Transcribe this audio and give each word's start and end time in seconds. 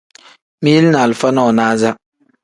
Mili 0.61 0.89
ni 0.89 0.97
alifa 0.97 1.31
nonaza. 1.31 1.97